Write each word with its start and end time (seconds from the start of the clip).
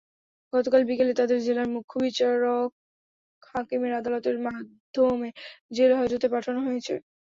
গতকাল 0.53 0.81
বিকেলে 0.89 1.13
তাঁদের 1.19 1.39
জেলার 1.45 1.67
মুখ্য 1.75 1.93
বিচারিক 2.03 2.69
হাকিমের 3.49 3.93
আদালতের 3.99 4.37
মাধ্যমে 4.45 5.29
জেলহাজতে 5.71 6.27
পাঠানো 6.33 6.59
হয়েছে। 6.67 6.93